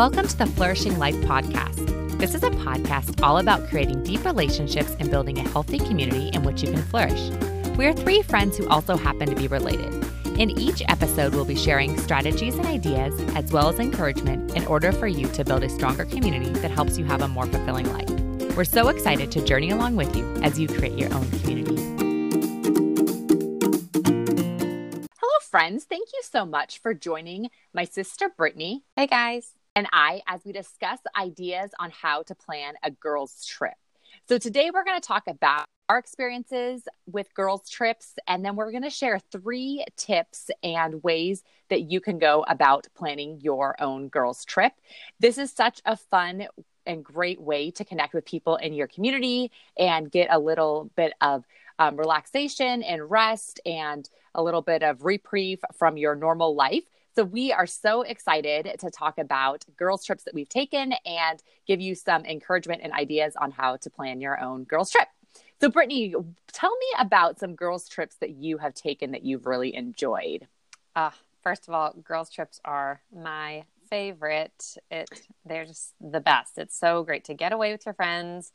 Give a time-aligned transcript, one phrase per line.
[0.00, 2.18] Welcome to the Flourishing Life Podcast.
[2.18, 6.42] This is a podcast all about creating deep relationships and building a healthy community in
[6.42, 7.28] which you can flourish.
[7.76, 9.92] We are three friends who also happen to be related.
[10.38, 14.90] In each episode, we'll be sharing strategies and ideas, as well as encouragement, in order
[14.90, 18.56] for you to build a stronger community that helps you have a more fulfilling life.
[18.56, 21.76] We're so excited to journey along with you as you create your own community.
[25.18, 25.84] Hello, friends.
[25.84, 28.84] Thank you so much for joining my sister Brittany.
[28.96, 33.74] Hey, guys and I as we discuss ideas on how to plan a girls' trip.
[34.28, 38.70] So, today we're going to talk about our experiences with girls' trips, and then we're
[38.70, 44.08] going to share three tips and ways that you can go about planning your own
[44.08, 44.72] girls' trip.
[45.18, 46.46] This is such a fun
[46.86, 51.12] and great way to connect with people in your community and get a little bit
[51.20, 51.44] of
[51.78, 56.84] um, relaxation and rest and a little bit of reprieve from your normal life.
[57.16, 61.80] So we are so excited to talk about girls' trips that we've taken and give
[61.80, 65.08] you some encouragement and ideas on how to plan your own girls' trip.
[65.60, 66.14] So, Brittany,
[66.52, 70.46] tell me about some girls' trips that you have taken that you've really enjoyed.
[70.96, 71.10] Uh,
[71.42, 74.76] first of all, girls' trips are my favorite.
[74.90, 75.10] It
[75.44, 76.58] they're just the best.
[76.58, 78.52] It's so great to get away with your friends,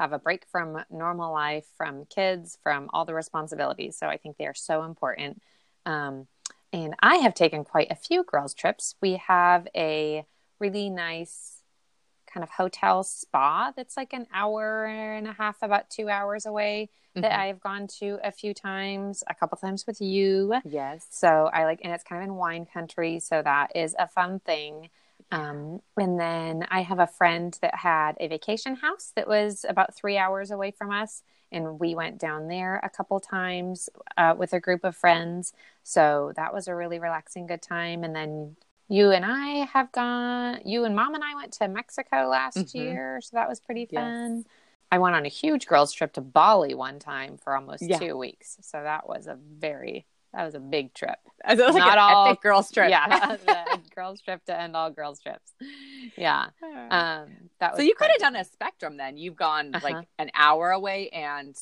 [0.00, 3.96] have a break from normal life, from kids, from all the responsibilities.
[3.98, 5.42] So I think they are so important.
[5.86, 6.26] Um,
[6.72, 8.94] and I have taken quite a few girls' trips.
[9.00, 10.26] We have a
[10.58, 11.62] really nice
[12.32, 16.90] kind of hotel spa that's like an hour and a half, about two hours away
[17.10, 17.22] mm-hmm.
[17.22, 20.54] that I've gone to a few times, a couple times with you.
[20.64, 21.06] Yes.
[21.10, 23.18] So I like, and it's kind of in wine country.
[23.20, 24.90] So that is a fun thing.
[25.30, 29.94] Um, and then I have a friend that had a vacation house that was about
[29.94, 34.52] three hours away from us and we went down there a couple times uh, with
[34.52, 35.52] a group of friends.
[35.82, 38.04] So that was a really relaxing, good time.
[38.04, 38.56] And then
[38.88, 40.60] you and I have gone.
[40.64, 42.78] You and Mom and I went to Mexico last mm-hmm.
[42.78, 44.38] year, so that was pretty fun.
[44.38, 44.44] Yes.
[44.90, 47.98] I went on a huge girls' trip to Bali one time for almost yeah.
[47.98, 51.18] two weeks, so that was a very that was a big trip.
[51.48, 52.90] It was Not all girls trip.
[52.90, 53.36] Yeah,
[53.94, 55.52] girls trip to end all girls trips.
[56.16, 56.46] Yeah.
[56.90, 59.16] Um, that so you could have done a spectrum then.
[59.16, 59.88] You've gone uh-huh.
[59.88, 61.56] like an hour away and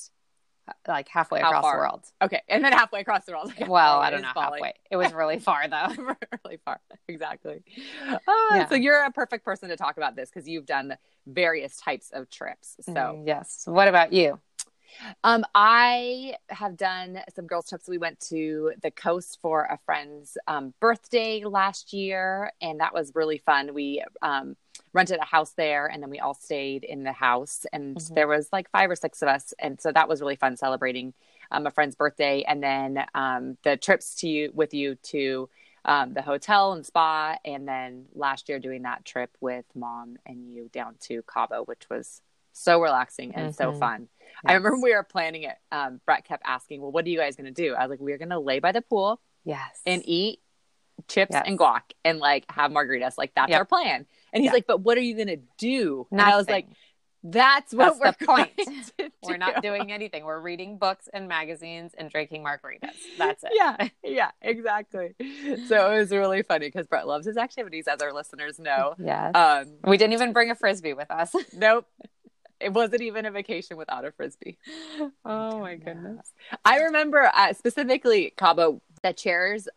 [0.69, 1.75] uh, like halfway How across far?
[1.75, 2.05] the world.
[2.23, 3.53] Okay, and then halfway across the world.
[3.69, 4.59] well, I don't know Bali.
[4.59, 4.75] halfway.
[4.91, 5.89] It was really far though.
[6.45, 6.81] really far.
[7.07, 7.63] Exactly.
[8.27, 8.69] Oh, yeah.
[8.69, 10.97] So you're a perfect person to talk about this because you've done
[11.27, 12.77] various types of trips.
[12.81, 13.63] So mm, yes.
[13.67, 14.41] What about you?
[15.25, 17.89] Um, I have done some girls' trips.
[17.89, 23.13] We went to the coast for a friend's um, birthday last year, and that was
[23.15, 23.75] really fun.
[23.75, 24.57] We um,
[24.93, 28.15] rented a house there, and then we all stayed in the house, and mm-hmm.
[28.15, 31.15] there was like five or six of us, and so that was really fun celebrating
[31.51, 35.49] um, a friend's birthday, and then um, the trips to you with you to.
[35.89, 40.53] Um, the hotel and spa, and then last year doing that trip with mom and
[40.53, 43.73] you down to Cabo, which was so relaxing and mm-hmm.
[43.73, 44.09] so fun.
[44.45, 44.51] Yes.
[44.51, 45.57] I remember we were planning it.
[45.73, 48.01] Um, Brett kept asking, "Well, what are you guys going to do?" I was like,
[48.01, 50.41] "We're going to lay by the pool, yes, and eat
[51.09, 51.45] chips yes.
[51.47, 53.15] and guac and like have margaritas.
[53.17, 53.61] Like that's yep.
[53.61, 54.55] our plan." And he's yep.
[54.55, 56.67] like, "But what are you going to do?" And I was like,
[57.23, 59.13] "That's what that's we're the point.
[59.23, 60.25] we're not doing anything.
[60.25, 62.95] We're reading books and magazines and drinking margaritas.
[63.17, 65.15] That's it." yeah, yeah, exactly.
[65.67, 68.95] So it was really funny because Brett loves his activities, as our listeners know.
[68.99, 69.35] Yes.
[69.35, 71.35] Um, we didn't even bring a frisbee with us.
[71.55, 71.87] nope
[72.61, 74.59] it wasn't even a vacation without a frisbee.
[75.25, 76.33] Oh my goodness.
[76.65, 79.69] I remember uh, specifically Cabo, the chairs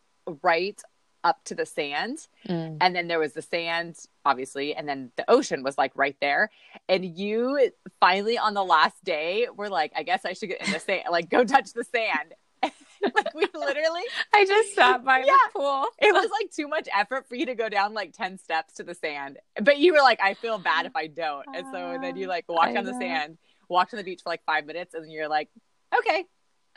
[0.44, 0.80] right
[1.24, 2.28] up to the sand.
[2.48, 2.78] Mm.
[2.82, 6.50] And then there was the sand, obviously, and then the ocean was like right there.
[6.88, 10.72] And you finally on the last day were like, I guess I should get in
[10.72, 12.34] the sand, like go touch the sand.
[13.16, 14.02] like we literally
[14.34, 15.86] I just sat by yeah, the pool.
[16.00, 18.84] It was like too much effort for you to go down like 10 steps to
[18.84, 19.38] the sand.
[19.62, 21.46] But you were like, I feel bad if I don't.
[21.56, 23.38] And so then you ah, like walk on the sand,
[23.70, 25.50] walk on the beach for like five minutes, and you're like,
[25.98, 26.26] okay.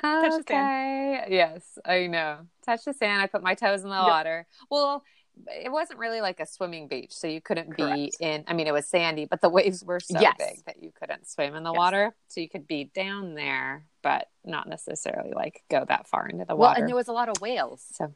[0.00, 0.38] Touch okay.
[0.38, 1.32] the sand.
[1.32, 2.38] Yes, I know.
[2.64, 3.22] Touch the sand.
[3.22, 4.06] I put my toes in the yep.
[4.06, 4.46] water.
[4.70, 5.04] Well,
[5.48, 7.94] it wasn't really like a swimming beach, so you couldn't Correct.
[7.94, 8.44] be in.
[8.46, 10.36] I mean, it was sandy, but the waves were so yes.
[10.38, 11.78] big that you couldn't swim in the yes.
[11.78, 12.14] water.
[12.28, 16.54] So you could be down there, but not necessarily like go that far into the
[16.54, 16.74] water.
[16.74, 17.84] Well, and there was a lot of whales.
[17.92, 18.14] So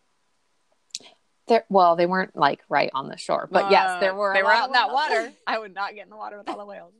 [1.49, 4.35] there, well, they weren't like right on the shore, but uh, yes, there were.
[4.35, 5.33] They were out in that water.
[5.47, 6.93] I would not get in the water with all the whales.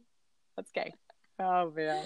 [0.57, 0.95] That's gay.
[1.39, 2.03] Oh man.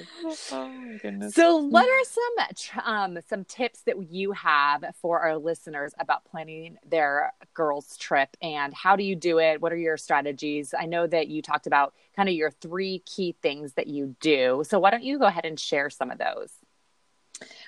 [0.50, 1.34] Oh my goodness.
[1.34, 6.78] So what are some um some tips that you have for our listeners about planning
[6.84, 9.60] their girls trip and how do you do it?
[9.60, 10.74] What are your strategies?
[10.76, 14.64] I know that you talked about kind of your three key things that you do.
[14.66, 16.52] So why don't you go ahead and share some of those?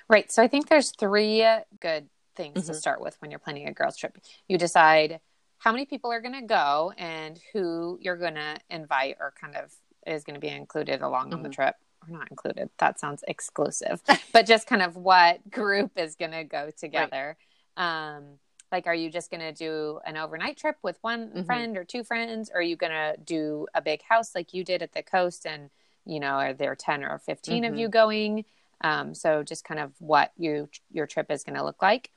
[0.09, 0.29] Right.
[0.31, 1.45] So I think there's three
[1.79, 2.67] good things mm-hmm.
[2.67, 4.17] to start with when you're planning a girls trip.
[4.49, 5.21] You decide
[5.59, 9.55] how many people are going to go and who you're going to invite or kind
[9.55, 9.71] of
[10.05, 11.35] is going to be included along mm-hmm.
[11.35, 11.61] on the mm-hmm.
[11.61, 11.75] trip
[12.07, 12.69] or not included.
[12.79, 14.01] That sounds exclusive,
[14.33, 17.37] but just kind of what group is going to go together.
[17.77, 18.15] Right.
[18.15, 18.23] Um,
[18.71, 21.43] like, are you just going to do an overnight trip with one mm-hmm.
[21.43, 22.49] friend or two friends?
[22.51, 25.45] Or are you going to do a big house like you did at the coast?
[25.45, 25.69] And,
[26.05, 27.71] you know, are there 10 or 15 mm-hmm.
[27.71, 28.45] of you going?
[28.81, 32.09] Um, so just kind of what you, your trip is going to look like.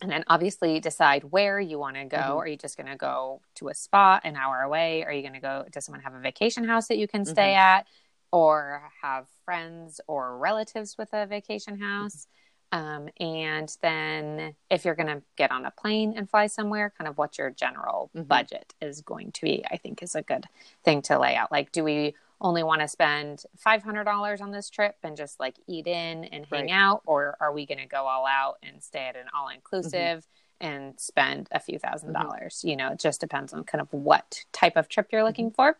[0.00, 2.16] And then obviously decide where you want to go.
[2.16, 2.38] Mm-hmm.
[2.38, 5.04] Are you just going to go to a spot an hour away?
[5.04, 7.54] Are you going to go, does someone have a vacation house that you can stay
[7.54, 7.78] mm-hmm.
[7.78, 7.86] at?
[8.32, 12.26] Or have friends or relatives with a vacation house?
[12.72, 17.08] Um, and then if you're going to get on a plane and fly somewhere, kind
[17.08, 18.26] of what your general mm-hmm.
[18.26, 20.46] budget is going to be, I think is a good
[20.84, 21.52] thing to lay out.
[21.52, 25.86] Like, do we only want to spend $500 on this trip and just like eat
[25.86, 26.70] in and hang right.
[26.70, 27.02] out?
[27.06, 30.26] Or are we going to go all out and stay at an all inclusive
[30.60, 30.66] mm-hmm.
[30.66, 32.22] and spend a few 1000 mm-hmm.
[32.22, 32.62] dollars?
[32.64, 35.54] You know, it just depends on kind of what type of trip you're looking mm-hmm.
[35.54, 35.78] for.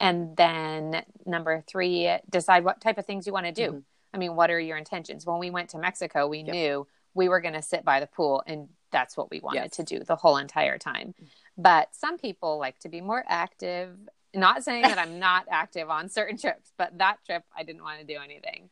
[0.00, 3.68] And then number three, decide what type of things you want to do.
[3.68, 3.78] Mm-hmm.
[4.14, 5.24] I mean, what are your intentions?
[5.24, 6.48] When we went to Mexico, we yep.
[6.48, 9.76] knew we were going to sit by the pool and that's what we wanted yes.
[9.76, 11.14] to do the whole entire time.
[11.56, 13.96] But some people like to be more active.
[14.34, 18.00] Not saying that I'm not active on certain trips, but that trip I didn't want
[18.00, 18.70] to do anything.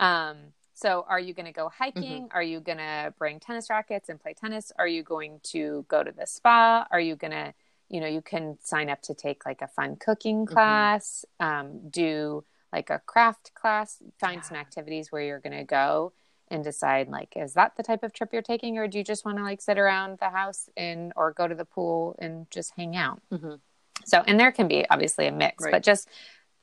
[0.00, 0.36] Um,
[0.74, 2.24] so, are you going to go hiking?
[2.24, 2.36] Mm-hmm.
[2.36, 4.72] Are you going to bring tennis rackets and play tennis?
[4.76, 6.86] Are you going to go to the spa?
[6.90, 7.54] Are you going to,
[7.88, 10.52] you know, you can sign up to take like a fun cooking mm-hmm.
[10.52, 11.60] class, mm-hmm.
[11.60, 14.42] um, do like a craft class, find yeah.
[14.42, 16.12] some activities where you're going to go
[16.48, 19.24] and decide like is that the type of trip you're taking or do you just
[19.24, 22.72] want to like sit around the house and or go to the pool and just
[22.76, 23.54] hang out mm-hmm.
[24.04, 25.72] So and there can be obviously a mix right.
[25.72, 26.08] but just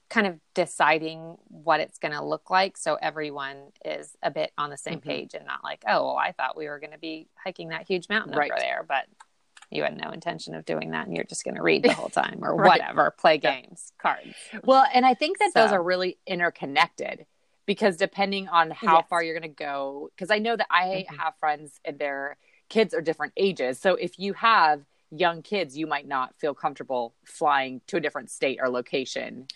[0.10, 4.69] kind of deciding what it's going to look like so everyone is a bit on
[4.69, 5.10] the same mm-hmm.
[5.10, 7.88] page and not like oh well i thought we were going to be hiking that
[7.88, 8.51] huge mountain right.
[8.51, 9.06] over there but
[9.72, 12.10] you had no intention of doing that and you're just going to read the whole
[12.10, 12.80] time or right.
[12.80, 14.01] whatever, play games, yeah.
[14.01, 14.36] cards.
[14.63, 15.62] Well, and I think that so.
[15.62, 17.25] those are really interconnected
[17.66, 19.06] because depending on how yes.
[19.10, 21.16] far you're going to go, because I know that I mm-hmm.
[21.16, 22.38] have friends and their
[22.69, 23.80] kids are different ages.
[23.80, 24.81] So if you have
[25.12, 29.48] young kids, you might not feel comfortable flying to a different state or location.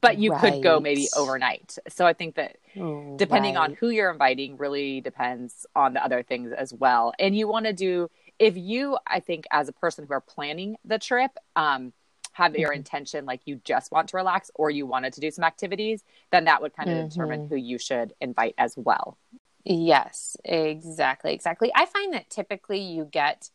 [0.00, 0.52] But you right.
[0.52, 1.78] could go maybe overnight.
[1.88, 3.70] So I think that oh, depending right.
[3.70, 7.14] on who you're inviting really depends on the other things as well.
[7.18, 10.76] And you want to do if you, I think, as a person who are planning
[10.84, 11.92] the trip, um,
[12.32, 12.78] have your mm-hmm.
[12.78, 16.44] intention like you just want to relax or you wanted to do some activities, then
[16.44, 17.08] that would kind of mm-hmm.
[17.08, 19.18] determine who you should invite as well.
[19.64, 21.34] Yes, exactly.
[21.34, 21.72] Exactly.
[21.74, 23.50] I find that typically you get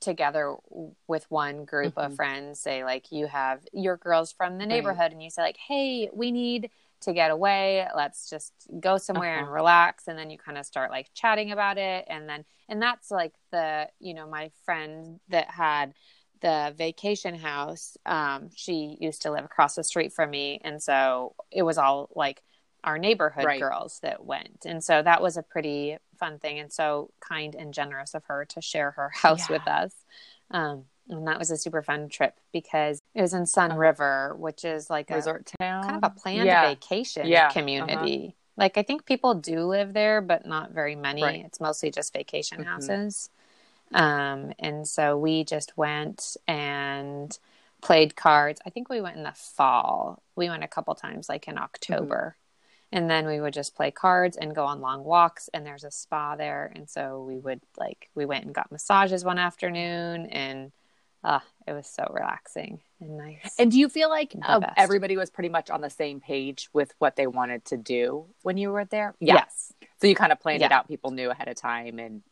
[0.00, 0.56] together
[1.06, 2.12] with one group mm-hmm.
[2.12, 5.12] of friends, say, like you have your girls from the neighborhood, right.
[5.12, 6.70] and you say, like, hey, we need
[7.02, 9.44] to get away let's just go somewhere uh-huh.
[9.44, 12.80] and relax and then you kind of start like chatting about it and then and
[12.80, 15.92] that's like the you know my friend that had
[16.40, 21.34] the vacation house um she used to live across the street from me and so
[21.50, 22.42] it was all like
[22.86, 23.60] our neighborhood right.
[23.60, 27.74] girls that went and so that was a pretty fun thing and so kind and
[27.74, 29.56] generous of her to share her house yeah.
[29.56, 29.92] with us
[30.52, 33.80] um and that was a super fun trip because it was in Sun uh-huh.
[33.80, 36.68] River, which is like resort a resort town, kind of a planned yeah.
[36.68, 37.48] vacation yeah.
[37.50, 38.24] community.
[38.28, 38.32] Uh-huh.
[38.56, 41.22] Like I think people do live there, but not very many.
[41.22, 41.44] Right.
[41.44, 42.68] It's mostly just vacation mm-hmm.
[42.68, 43.30] houses.
[43.92, 47.38] Um, and so we just went and
[47.82, 48.60] played cards.
[48.66, 50.22] I think we went in the fall.
[50.34, 52.36] We went a couple times, like in October.
[52.92, 55.50] And then we would just play cards and go on long walks.
[55.52, 56.72] And there's a spa there.
[56.74, 60.72] And so we would like, we went and got massages one afternoon and
[61.28, 63.54] Ah, it was so relaxing and nice.
[63.58, 66.94] And do you feel like uh, everybody was pretty much on the same page with
[67.00, 69.12] what they wanted to do when you were there?
[69.18, 69.34] Yeah.
[69.34, 69.72] Yes.
[70.00, 70.66] So you kind of planned yeah.
[70.66, 70.86] it out.
[70.86, 72.22] People knew ahead of time, and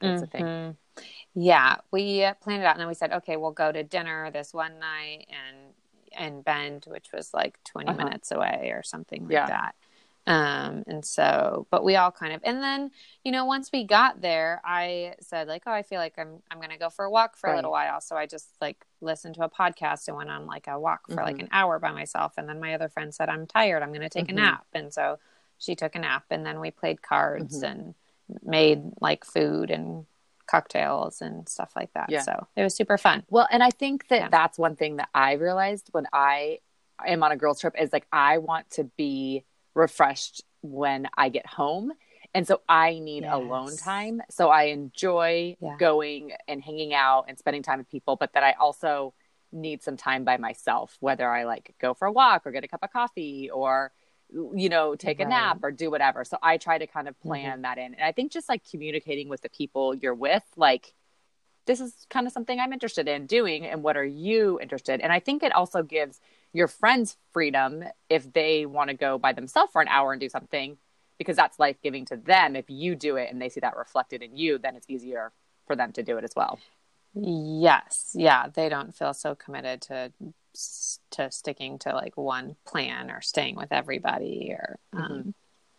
[0.00, 0.20] that's mm-hmm.
[0.20, 0.44] the thing.
[0.44, 1.02] Mm-hmm.
[1.34, 4.30] Yeah, we uh, planned it out, and then we said, okay, we'll go to dinner
[4.30, 5.74] this one night and
[6.16, 8.04] and Bend, which was like 20 uh-huh.
[8.04, 9.46] minutes away or something like yeah.
[9.46, 9.74] that.
[10.28, 12.90] Um, and so, but we all kind of, and then,
[13.22, 16.58] you know, once we got there, I said like, oh, I feel like I'm, I'm
[16.58, 17.52] going to go for a walk for right.
[17.52, 18.00] a little while.
[18.00, 21.14] So I just like listened to a podcast and went on like a walk for
[21.14, 21.24] mm-hmm.
[21.24, 22.34] like an hour by myself.
[22.38, 23.84] And then my other friend said, I'm tired.
[23.84, 24.38] I'm going to take mm-hmm.
[24.38, 24.66] a nap.
[24.72, 25.18] And so
[25.58, 27.64] she took a nap and then we played cards mm-hmm.
[27.64, 27.94] and
[28.42, 30.06] made like food and
[30.46, 32.06] cocktails and stuff like that.
[32.08, 32.22] Yeah.
[32.22, 33.24] So it was super fun.
[33.28, 34.28] Well, and I think that yeah.
[34.28, 36.58] that's one thing that I realized when I
[37.06, 41.46] am on a girls trip is like, I want to be refreshed when I get
[41.46, 41.92] home.
[42.34, 43.32] And so I need yes.
[43.34, 44.20] alone time.
[44.30, 45.76] So I enjoy yeah.
[45.78, 49.14] going and hanging out and spending time with people, but that I also
[49.52, 52.68] need some time by myself, whether I like go for a walk or get a
[52.68, 53.92] cup of coffee or,
[54.30, 55.26] you know, take right.
[55.26, 56.24] a nap or do whatever.
[56.24, 57.62] So I try to kind of plan mm-hmm.
[57.62, 57.94] that in.
[57.94, 60.94] And I think just like communicating with the people you're with, like,
[61.66, 63.66] this is kind of something I'm interested in doing.
[63.66, 65.00] And what are you interested?
[65.00, 66.20] And I think it also gives
[66.52, 70.28] your friends freedom if they want to go by themselves for an hour and do
[70.28, 70.78] something
[71.18, 72.56] because that's life giving to them.
[72.56, 75.32] If you do it and they see that reflected in you, then it's easier
[75.66, 76.58] for them to do it as well.
[77.14, 78.12] Yes.
[78.14, 78.48] Yeah.
[78.52, 80.12] They don't feel so committed to
[81.12, 85.30] to sticking to like one plan or staying with everybody or um, mm-hmm.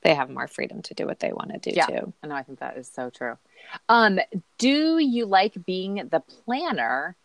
[0.03, 1.85] they have more freedom to do what they want to do yeah.
[1.85, 2.13] too.
[2.23, 3.37] I know I think that is so true.
[3.89, 4.19] Um,
[4.57, 7.15] do you like being the planner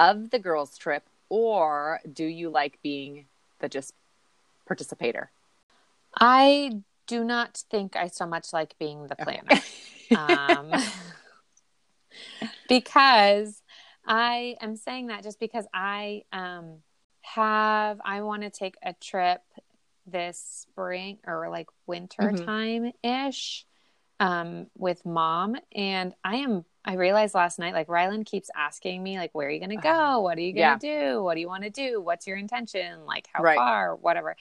[0.00, 3.26] of the girls trip or do you like being
[3.60, 3.94] the just
[4.66, 5.30] participator?
[6.18, 9.42] I do not think I so much like being the planner.
[9.50, 10.14] Okay.
[10.14, 10.72] um,
[12.68, 13.62] because
[14.06, 16.78] I am saying that just because I um,
[17.22, 19.40] have, I want to take a trip
[20.06, 22.44] this spring or like winter mm-hmm.
[22.44, 23.64] time ish
[24.20, 25.56] um, with mom.
[25.74, 29.50] And I am, I realized last night, like Rylan keeps asking me, like, where are
[29.50, 30.20] you going to go?
[30.20, 31.10] What are you going to yeah.
[31.10, 31.22] do?
[31.22, 32.00] What do you want to do?
[32.00, 33.04] What's your intention?
[33.06, 33.56] Like, how right.
[33.56, 33.94] far?
[33.94, 34.36] Whatever.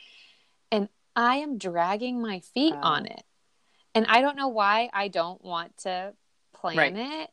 [0.72, 2.82] And I am dragging my feet oh.
[2.82, 3.24] on it.
[3.94, 6.14] And I don't know why I don't want to
[6.56, 6.96] plan right.
[6.96, 7.30] it.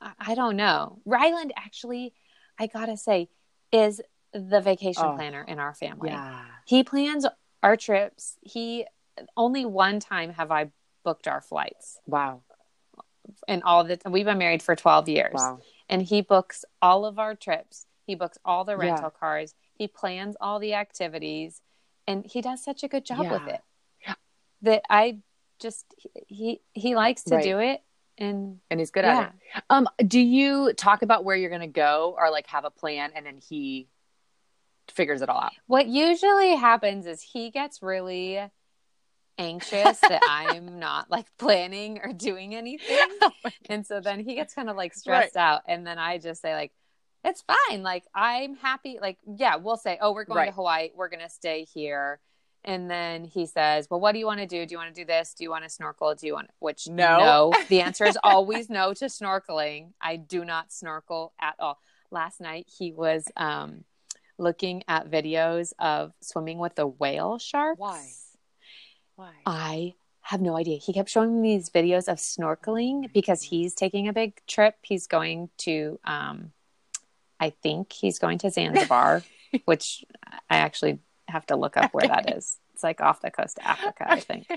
[0.00, 1.00] I, I don't know.
[1.04, 2.14] Ryland actually,
[2.58, 3.28] I gotta say,
[3.72, 4.00] is
[4.32, 5.14] the vacation oh.
[5.14, 6.10] planner in our family.
[6.10, 6.44] Yeah.
[6.66, 7.26] He plans
[7.62, 8.36] our trips.
[8.40, 8.86] He
[9.36, 10.70] only one time have I
[11.04, 11.98] booked our flights.
[12.06, 12.42] Wow.
[13.46, 15.34] And all the we've been married for 12 years.
[15.34, 15.60] Wow.
[15.88, 17.86] And he books all of our trips.
[18.06, 19.20] He books all the rental yeah.
[19.20, 19.54] cars.
[19.74, 21.60] He plans all the activities
[22.06, 23.32] and he does such a good job yeah.
[23.32, 23.60] with it
[24.62, 25.18] that I
[25.60, 25.84] just
[26.26, 27.44] he he likes to right.
[27.44, 27.82] do it
[28.16, 29.20] and and he's good yeah.
[29.20, 29.62] at it.
[29.70, 33.10] Um, do you talk about where you're going to go or like have a plan
[33.14, 33.88] and then he
[34.90, 35.52] figures it all out?
[35.66, 38.40] What usually happens is he gets really
[39.38, 42.98] anxious that I'm not like planning or doing anything.
[43.22, 43.30] oh
[43.68, 45.42] and so then he gets kind of like stressed right.
[45.42, 46.72] out and then I just say like
[47.24, 47.82] it's fine.
[47.82, 48.98] Like I'm happy.
[49.00, 50.46] Like, yeah, we'll say, oh, we're going right.
[50.46, 50.90] to Hawaii.
[50.94, 52.20] We're going to stay here.
[52.64, 54.66] And then he says, well, what do you want to do?
[54.66, 55.34] Do you want to do this?
[55.34, 56.14] Do you want to snorkel?
[56.14, 57.52] Do you want, which no, no.
[57.68, 59.92] the answer is always no to snorkeling.
[60.00, 61.78] I do not snorkel at all.
[62.10, 63.84] Last night he was, um,
[64.38, 67.78] looking at videos of swimming with the whale sharks.
[67.78, 68.08] Why?
[69.16, 69.32] Why?
[69.46, 70.78] I have no idea.
[70.78, 74.76] He kept showing me these videos of snorkeling because he's taking a big trip.
[74.82, 76.52] He's going to um,
[77.40, 79.22] I think he's going to Zanzibar,
[79.64, 80.04] which
[80.50, 82.58] I actually have to look up where that is.
[82.74, 84.48] It's like off the coast of Africa, I think,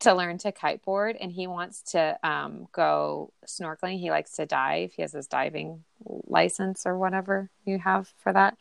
[0.00, 1.16] to learn to kiteboard.
[1.20, 3.98] And he wants to um, go snorkeling.
[3.98, 4.92] He likes to dive.
[4.92, 8.56] He has his diving license or whatever you have for that.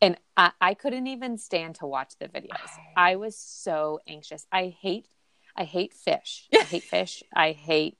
[0.00, 2.70] And I, I couldn't even stand to watch the videos.
[2.96, 4.46] I was so anxious.
[4.52, 5.08] I hate,
[5.56, 6.48] I hate fish.
[6.54, 7.22] I hate fish.
[7.34, 7.98] I hate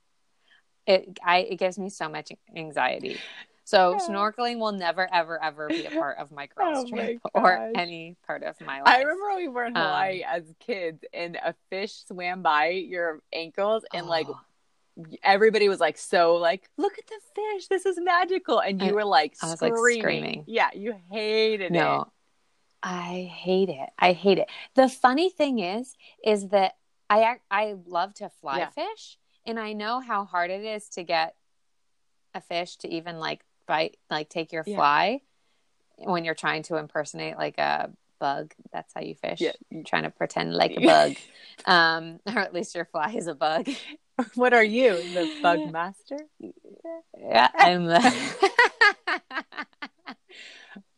[0.87, 1.19] it.
[1.25, 3.19] I it gives me so much anxiety.
[3.69, 7.31] So snorkeling will never, ever, ever be a part of my girls oh trip my
[7.35, 8.88] or any part of my life.
[8.88, 13.21] I remember we were in Hawaii um, as kids and a fish swam by your
[13.31, 14.09] ankles and oh.
[14.09, 14.26] like
[15.23, 19.05] everybody was like so like look at the fish this is magical and you were
[19.05, 19.75] like, I was, screaming.
[19.83, 22.09] like screaming yeah you hated no, it
[22.83, 26.75] I hate it I hate it the funny thing is is that
[27.09, 28.71] I I love to fly yeah.
[28.71, 31.35] fish and I know how hard it is to get
[32.35, 35.21] a fish to even like bite, like take your fly
[35.99, 36.11] yeah.
[36.11, 38.52] when you're trying to impersonate like a bug.
[38.73, 39.40] That's how you fish.
[39.40, 39.52] Yeah.
[39.71, 41.17] You're trying to pretend like a bug.
[41.67, 43.69] um, or at least your fly is a bug.
[44.35, 46.19] What are you, the bug master?
[47.17, 48.47] Yeah, I'm the.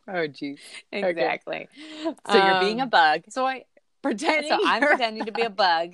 [0.07, 0.59] oh, geez.
[0.91, 1.67] Exactly.
[2.03, 2.15] Okay.
[2.31, 3.21] So um, you're being a um, bug.
[3.29, 3.65] So I
[4.01, 4.49] pretending.
[4.49, 5.93] So I'm pretending to be a bug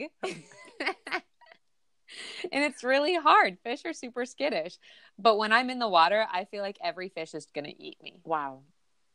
[2.52, 3.58] and it's really hard.
[3.64, 4.78] Fish are super skittish.
[5.18, 7.98] But when I'm in the water, I feel like every fish is going to eat
[8.02, 8.20] me.
[8.24, 8.62] Wow.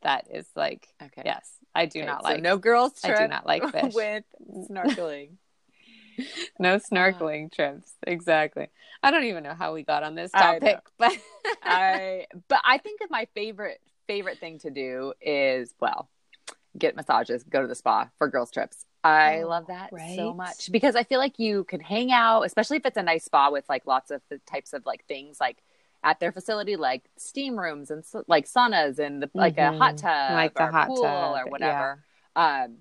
[0.01, 1.21] That is like, okay.
[1.23, 2.41] Yes, I do okay, not like.
[2.41, 3.17] No girls trip.
[3.17, 4.25] I do not like fish with
[4.69, 5.37] snorkeling.
[6.59, 7.93] no snorkeling trips.
[8.05, 8.67] Exactly.
[9.01, 11.17] I don't even know how we got on this topic, I but
[11.63, 16.09] I but I think that my favorite favorite thing to do is well,
[16.77, 18.85] get massages, go to the spa for girls trips.
[19.03, 20.15] I oh, love that right?
[20.15, 23.25] so much because I feel like you can hang out, especially if it's a nice
[23.25, 25.61] spa with like lots of the types of like things like
[26.03, 29.75] at their facility, like steam rooms and like saunas and the, like mm-hmm.
[29.75, 30.07] a hot mm-hmm.
[30.07, 32.03] tub, like the hot pool tub or whatever.
[32.35, 32.63] Yeah.
[32.65, 32.77] Um,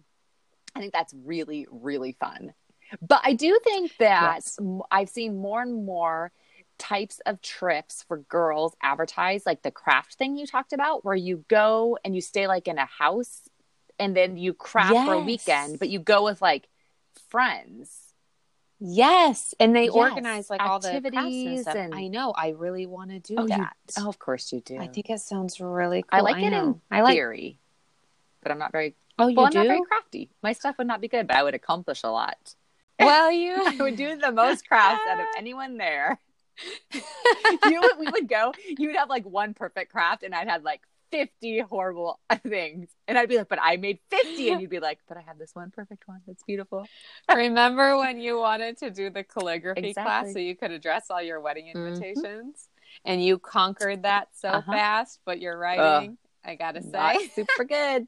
[0.74, 2.54] I think that's really really fun.
[3.00, 4.58] But I do think that yes.
[4.90, 6.32] I've seen more and more
[6.78, 11.44] types of trips for girls advertised, like the craft thing you talked about, where you
[11.48, 13.48] go and you stay like in a house
[13.98, 15.06] and then you craft yes.
[15.06, 16.68] for a weekend, but you go with like
[17.28, 17.98] friends.
[18.84, 22.32] Yes, and they Yes, organize like all the and activities and- I know.
[22.36, 23.76] I really want to do Oh, you- that.
[23.96, 24.76] Oh, of course you do.
[24.78, 26.08] I think it sounds really cool.
[26.10, 26.64] I like it know.
[26.64, 27.14] in I like.
[27.14, 27.58] theory,
[28.42, 28.96] but I'm not very.
[29.20, 30.30] Oh, you well, I'm not very crafty.
[30.42, 32.56] My stuff would not be good, but I would accomplish a lot.
[33.04, 33.54] Well, you.
[33.78, 36.20] I would do the most crafts out of anyone there.
[37.64, 38.52] you would, we would go.
[38.68, 43.18] You would have like one perfect craft, and I'd have like fifty horrible things, and
[43.18, 45.54] I'd be like, "But I made 50 and you'd be like, "But I have this
[45.54, 46.86] one perfect one that's beautiful."
[47.34, 51.40] Remember when you wanted to do the calligraphy class so you could address all your
[51.40, 51.86] wedding Mhm.
[51.88, 52.68] invitations?
[53.04, 54.72] And you conquered that so Uh-huh.
[54.72, 58.06] fast, but your writing, I gotta say, super good.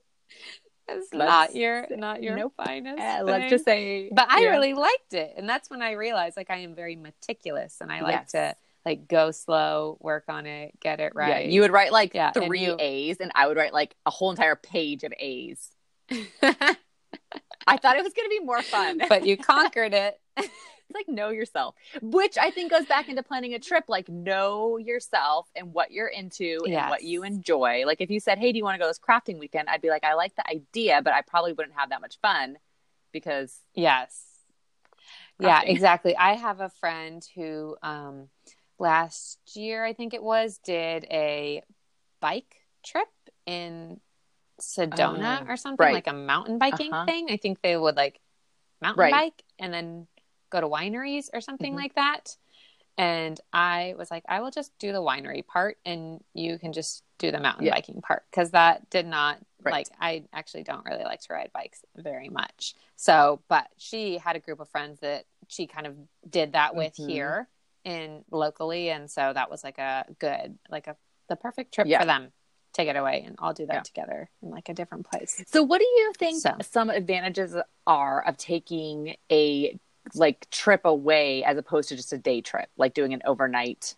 [0.88, 2.54] It's not your not your nope.
[2.56, 3.00] finest.
[3.00, 4.50] Uh, let's just say, but I yeah.
[4.50, 8.00] really liked it, and that's when I realized like I am very meticulous, and I
[8.02, 8.32] like Yes.
[8.32, 11.46] to like go slow, work on it, get it Yeah, right.
[11.48, 14.10] you would write like Yeah, and three you- A's, and I would write like a
[14.10, 15.70] whole entire page of A's.
[17.66, 19.00] I thought it was going to be more fun.
[19.08, 20.20] but you conquered it.
[20.88, 23.84] It's like know yourself, which I think goes back into planning a trip.
[23.88, 27.84] Like know yourself and what you're into and what you enjoy.
[27.86, 29.88] Like if you said, "Hey, do you want to go this crafting weekend?" I'd be
[29.88, 32.58] like, "I like the idea, but I probably wouldn't have that much fun
[33.12, 34.30] because Yes.
[35.40, 36.16] Yeah, exactly.
[36.16, 38.28] I have a friend who um
[38.78, 41.62] last year I think it was did a
[42.20, 43.08] bike trip
[43.46, 44.00] in
[44.60, 45.94] Sedona Oh, or something right.
[45.94, 47.06] like a mountain biking Uh-huh.
[47.06, 47.26] thing.
[47.30, 48.20] I think they would like
[48.80, 49.12] mountain Right.
[49.12, 50.06] bike and then
[50.54, 51.76] go to wineries or something Mhm.
[51.76, 52.36] like that.
[52.96, 57.02] And I was like, I will just do the winery part and you can just
[57.18, 57.74] do the mountain Yeah.
[57.74, 59.72] biking part because that did not Right.
[59.72, 62.74] like I actually don't really like to ride bikes very much.
[62.96, 65.96] So, but she had a group of friends that she kind of
[66.30, 67.08] did that with Mhm.
[67.10, 67.48] here
[67.82, 70.96] in locally and so that was like a good like a
[71.28, 71.98] the perfect trip Yeah.
[72.00, 72.32] for them
[72.74, 73.80] to get away and all do that Yeah.
[73.82, 75.42] together in like a different place.
[75.46, 76.56] So, what do you think So.
[76.60, 77.56] some advantages
[77.86, 79.78] are of taking a
[80.14, 83.94] like trip away as opposed to just a day trip, like doing an overnight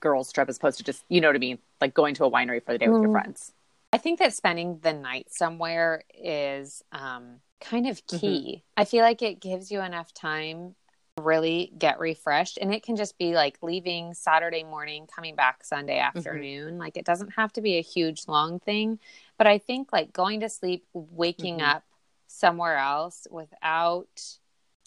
[0.00, 2.30] girls trip as opposed to just you know what I mean, like going to a
[2.30, 3.12] winery for the day with your Mm.
[3.12, 3.52] friends?
[3.92, 8.64] I think that spending the night somewhere is um, kind of key.
[8.76, 10.74] I feel like it gives you enough time
[11.16, 12.58] to really get refreshed.
[12.60, 16.78] And it can just be like leaving Saturday morning, coming back Sunday afternoon.
[16.78, 18.98] Like it doesn't have to be a huge long thing.
[19.38, 21.76] But I think like going to sleep, waking Mhm.
[21.76, 21.84] up
[22.26, 24.38] somewhere else without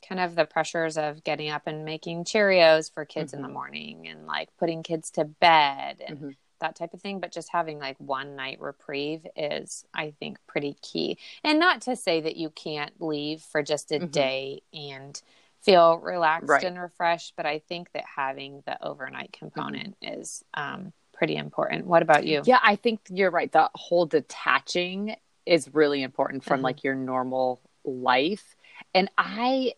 [0.07, 3.53] kind of the pressures of getting up and making Cheerios for kids in the Mhm.
[3.53, 6.35] morning and like putting kids to bed and Mhm.
[6.59, 10.73] that type of thing but just having like one night reprieve is i think pretty
[10.81, 14.11] key and not to say that you can't leave for just a Mhm.
[14.11, 15.21] day and
[15.61, 16.63] feel relaxed Right.
[16.65, 22.01] and refreshed but i think that having the overnight component is um, pretty important what
[22.01, 23.51] about you Yeah, I think you're right.
[23.51, 26.63] The whole detaching is really important from Mhm.
[26.63, 28.55] like your normal life.
[28.93, 29.73] And I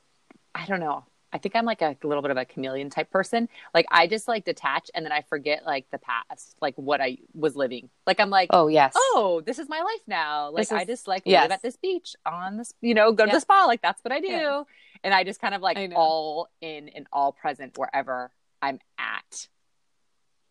[0.53, 1.05] I don't know.
[1.33, 3.47] I think I'm like a little bit of a chameleon type person.
[3.73, 7.19] Like I just like detach and then I forget like the past, like what I
[7.33, 7.89] was living.
[8.05, 10.49] Like I'm like, oh yes oh, this is my life now.
[10.49, 11.43] Like This I just like yes.
[11.43, 13.63] live at this beach on this, you know, go to the spa.
[13.65, 14.27] Like that's what I do.
[14.27, 14.63] Yeah.
[15.03, 19.47] And I just kind of like all in and all present wherever I'm at.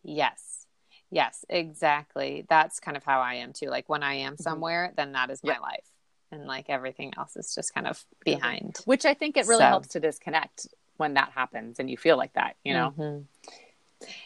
[0.03, 0.65] yes
[1.11, 4.41] yes exactly that's kind of how i am too like when i am mm-hmm.
[4.41, 5.59] somewhere then that is my Yeah.
[5.59, 5.87] life
[6.31, 9.65] and like everything else is just kind of behind Which I think it really So-
[9.67, 10.67] helps to disconnect
[10.97, 12.91] when that happens and you feel like that, you know?
[12.97, 13.25] Mhm.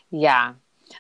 [0.10, 0.54] Yeah,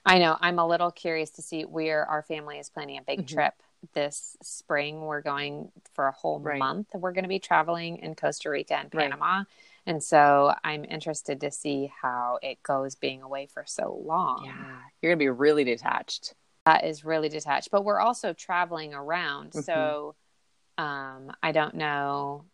[0.05, 0.37] I know.
[0.39, 3.27] I'm a little curious to see where our family is planning a big Mhm.
[3.33, 3.53] trip
[3.93, 5.01] this spring.
[5.01, 6.57] We're going for a whole Right.
[6.57, 6.87] month.
[6.93, 9.03] We're going to be traveling in Costa Rica and Right.
[9.11, 9.43] Panama.
[9.85, 14.45] And so I'm interested to see how it goes being away for so long.
[14.45, 14.81] Yeah.
[15.01, 16.33] You're going to be really detached.
[16.65, 17.69] That is really detached.
[17.69, 19.51] But we're also traveling around.
[19.51, 19.63] Mhm.
[19.63, 20.15] So
[20.77, 22.45] um, I don't know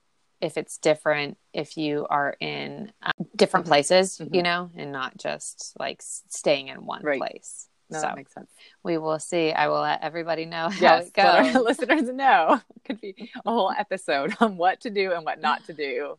[0.42, 4.36] if it's different if you are in um, different places, Mhm.
[4.36, 7.20] you know, and not just like staying in one Right.
[7.20, 7.68] place.
[7.90, 8.50] No, so that makes sense.
[8.84, 9.52] we will see.
[9.52, 11.64] I will let everybody know how Yes, it let our goes.
[11.66, 12.60] listeners know.
[12.76, 16.18] It could be a whole episode on what to do and what not to do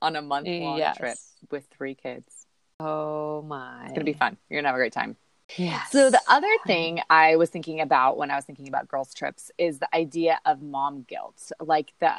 [0.00, 0.96] on a month long Yes.
[0.96, 1.16] trip
[1.50, 2.46] with three kids.
[2.80, 3.82] Oh my.
[3.82, 4.36] It's going to be fun.
[4.48, 5.16] You're going to have a great time.
[5.56, 5.90] Yes.
[5.90, 9.50] So the other thing I was thinking about when I was thinking about girls trips
[9.58, 12.12] is the idea of mom guilt, like the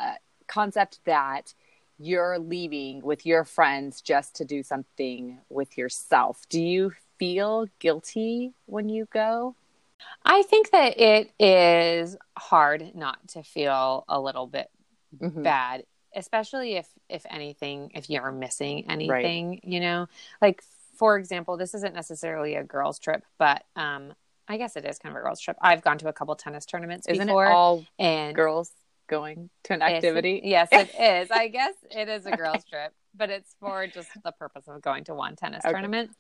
[0.48, 1.54] concept that
[2.00, 6.42] you're leaving with your friends just to do something with yourself.
[6.50, 9.56] Do you feel guilty when you go?
[10.24, 14.70] I think that it is hard not to feel a little bit
[15.20, 15.44] Mhm.
[15.44, 20.08] bad especially if if anything if you're missing anything you know
[20.42, 20.64] like
[21.00, 24.14] for example this isn't necessarily a girls trip but um
[24.48, 26.66] i guess it is kind of a girls trip i've gone to a couple tennis
[26.66, 28.72] tournaments Isn't before it all and girls
[29.08, 30.42] going to an activity?
[30.44, 34.32] yes it is i guess it is a girls trip but it's for just the
[34.34, 35.72] purpose of going to one tennis Okay.
[35.74, 36.12] tournament,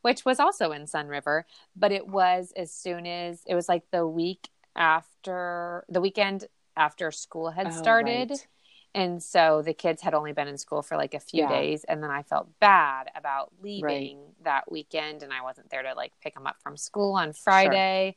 [0.00, 1.42] which was also in Sunriver.
[1.76, 6.46] But it was as soon as it was like the week after the weekend
[6.76, 8.30] after school had Oh, started.
[8.30, 8.46] right.
[8.94, 11.48] And so the kids had only been in school for like a few Yeah.
[11.48, 11.84] days.
[11.84, 16.12] And then I felt bad about leaving that weekend and I wasn't there to like
[16.22, 18.16] pick them up from school on Friday,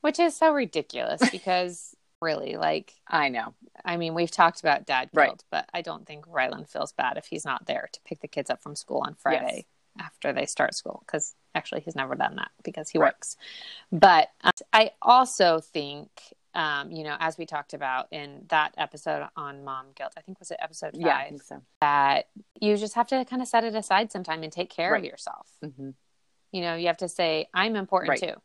[0.00, 3.54] which is so ridiculous because really, like, I know.
[3.84, 5.44] I mean, we've talked about dad guilt, Right.
[5.50, 8.48] but I don't think Rylan feels bad if he's not there to pick the kids
[8.48, 9.66] up from school on Friday
[9.98, 11.02] after they start school.
[11.04, 13.08] Because actually, he's never done that because he Right.
[13.12, 13.36] works.
[13.92, 16.08] But uh, I also think,
[16.54, 20.38] um, you know, as we talked about in that episode on mom guilt, I think
[20.38, 21.62] was it episode five, Yeah, I think so.
[21.80, 22.28] that
[22.60, 25.10] you just have to kind of set it aside sometime and take care of Right.
[25.10, 25.48] yourself.
[25.62, 25.90] hmm
[26.52, 28.20] You know, you have to say, I'm important Right.
[28.20, 28.40] too.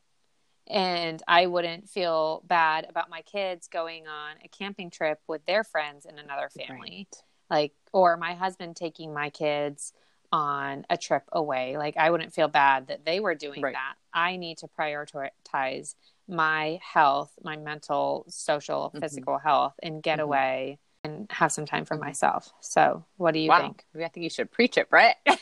[0.67, 5.63] And I wouldn't feel bad about my kids going on a camping trip with their
[5.63, 7.07] friends in another family.
[7.49, 9.93] Like, or my husband taking my kids
[10.31, 11.77] on a trip away.
[11.77, 13.73] Like, I wouldn't feel bad that they were doing Right.
[13.73, 13.95] that.
[14.13, 15.95] I need to prioritize
[16.29, 18.99] my health, my mental, social, Mhm.
[19.01, 20.23] physical health, and get Mhm.
[20.23, 22.01] away and have some time for Mhm.
[22.01, 22.53] myself.
[22.61, 23.61] So, what do you wow.
[23.61, 23.85] think?
[23.95, 25.17] I think you should preach it, Brett.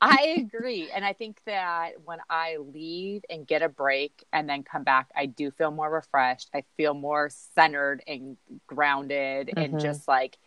[0.00, 0.90] I agree.
[0.90, 5.10] And I think that when I leave and get a break and then come back,
[5.14, 6.50] I do feel more refreshed.
[6.54, 9.80] I feel more centered and grounded and Mhm.
[9.80, 10.38] just like,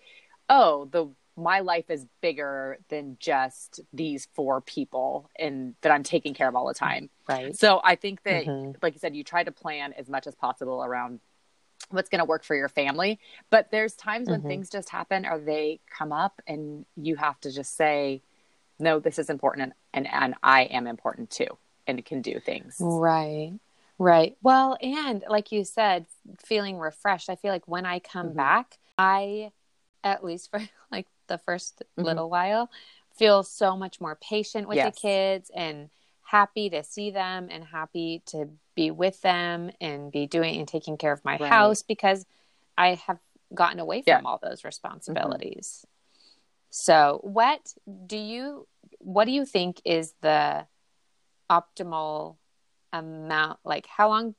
[0.50, 6.34] oh, the my life is bigger than just these four people and that I'm taking
[6.34, 7.10] care of all the time.
[7.28, 7.56] Right.
[7.56, 8.76] So I think that Mhm.
[8.84, 11.20] like you said, you try to plan as much as possible around
[11.90, 13.20] what's going to work for your family.
[13.50, 14.48] But there's times when Mhm.
[14.48, 18.22] things just happen or they come up, and you have to just say,
[18.80, 21.58] "No, this is important, and and, and I am important too,
[21.88, 23.60] and can do things." Right.
[23.98, 24.38] Right.
[24.42, 26.06] Well, and like you said,
[26.44, 27.30] feeling refreshed.
[27.30, 28.36] I feel like when I come Mhm.
[28.36, 29.52] back, I,
[30.04, 30.60] at least for
[30.92, 32.04] like the 1st Mhm.
[32.04, 32.70] little while,
[33.16, 34.96] feel so much more patient with Yes.
[34.96, 35.90] the kids and
[36.26, 40.98] happy to see them and happy to be with them and be doing and taking
[40.98, 41.50] care of my Right.
[41.50, 42.26] house because
[42.78, 43.20] I have
[43.54, 44.22] gotten away from Yeah.
[44.26, 45.86] all those responsibilities.
[46.72, 47.74] So, what
[48.06, 48.68] do you
[49.00, 50.68] what do you think is the
[51.50, 52.38] optimal
[52.92, 54.36] amount like how long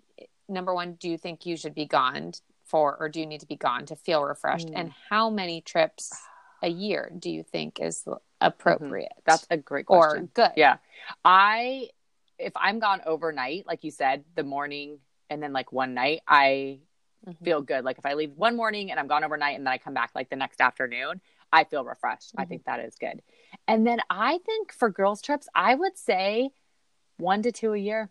[0.48, 2.32] number one do you think you should be gone
[2.64, 4.72] for or do you need to be gone to feel refreshed Mm.
[4.76, 6.12] and how many trips
[6.62, 8.06] a year do you think is
[8.40, 10.30] appropriate That's a great or question.
[10.34, 10.76] good Yeah.
[11.24, 11.90] I
[12.38, 14.98] if I'm gone overnight, like you said, the morning
[15.30, 16.80] and then like one night, I
[17.26, 17.44] Mhm.
[17.44, 17.84] feel good.
[17.84, 20.10] Like if I leave one morning and I'm gone overnight and then I come back
[20.14, 21.20] like the next afternoon,
[21.52, 22.32] I feel refreshed.
[22.36, 22.48] I Mhm.
[22.48, 23.22] think that is good.
[23.66, 26.50] And then I think for girls trips, I would say
[27.16, 28.10] one to two a year.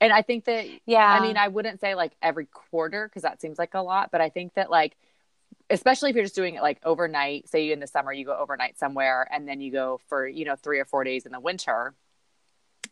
[0.00, 3.40] And I think that yeah I mean, I wouldn't say like every quarter because that
[3.40, 4.96] seems like a lot, but I think that like,
[5.70, 8.78] especially if you're just doing it like overnight, say in the summer you go overnight
[8.78, 11.94] somewhere and then you go for, you know, three or four days in the winter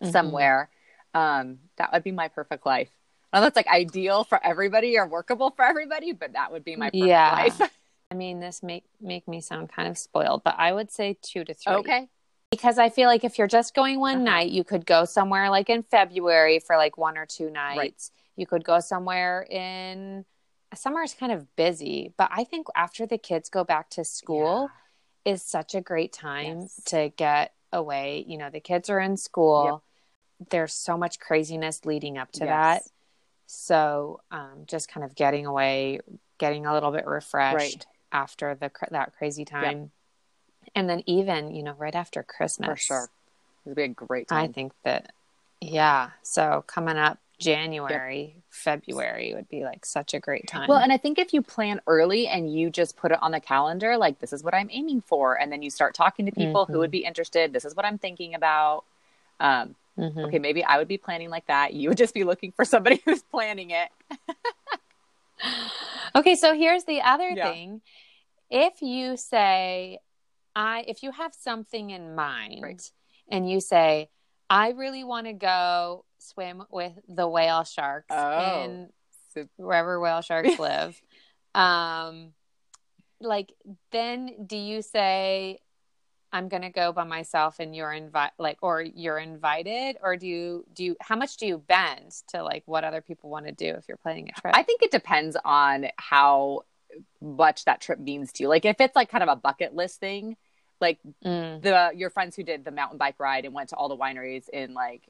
[0.03, 0.13] Mhm.
[0.13, 0.69] somewhere,
[1.15, 2.91] um, that would be my perfect life.
[3.33, 6.77] I know that's like ideal for everybody or workable for everybody, but that would be
[6.77, 7.31] my perfect Yeah.
[7.33, 7.61] life.
[8.13, 11.43] i mean this make make me sound kind of spoiled but i would say two
[11.43, 12.09] to three okay.
[12.53, 14.25] because i feel like if you're just going one Uh-huh.
[14.25, 18.47] night you could go somewhere like in february for like one or two nights you
[18.47, 20.25] could go somewhere in
[20.77, 24.71] summer is kind of busy but i think after the kids go back to school
[25.25, 26.81] is such a great time Yes.
[26.87, 28.25] to get away.
[28.29, 29.83] You know, the kids are in school.
[30.51, 32.47] There's so much craziness leading up to Yes.
[32.47, 32.83] that.
[33.47, 35.99] So, um, just kind of getting away,
[36.39, 37.87] getting a little bit refreshed Right.
[38.13, 39.91] after the that crazy time.
[40.75, 42.69] And then even, you know, right after Christmas.
[42.69, 43.11] For sure.
[43.65, 44.45] It would be a great time.
[44.51, 45.13] I think that
[45.61, 50.69] yeah, so coming up January, February would be like such a great time.
[50.69, 53.41] Well, and I think if you plan early and you just put it on the
[53.41, 56.65] calendar, like this is what I'm aiming for, and then you start talking to people
[56.67, 56.79] who Mhm.
[56.79, 57.53] would be interested.
[57.53, 58.85] This is what I'm thinking about.
[59.41, 60.25] Um, Mhm.
[60.27, 61.73] Okay, maybe I would be planning like that.
[61.75, 63.91] You would just be looking for somebody who's planning it.
[66.15, 67.53] Okay, so here's the other Yeah.
[67.53, 67.83] thing.
[68.49, 69.99] If you say,
[70.55, 72.91] I, if you have something in mind Right.
[73.29, 74.09] and you say,
[74.49, 78.63] I really want to go swim with the whale sharks Oh.
[78.65, 78.89] in
[79.35, 81.01] So- wherever whale sharks live,
[81.55, 82.33] um,
[83.21, 83.53] like,
[83.93, 85.59] then do you say,
[86.33, 90.27] I'm going to go by myself and you're invite like, or you're invited or do
[90.27, 93.53] you, do you, how much do you bend to like what other people want to
[93.53, 94.55] do if you're planning a trip?
[94.55, 96.63] I think it depends on how
[97.23, 98.49] much that trip means to you.
[98.49, 100.37] Like if it's like kind of a bucket list thing,
[100.81, 101.63] like Mm.
[101.63, 104.47] the your friends who did the mountain bike ride and went to all the wineries
[104.51, 105.09] in like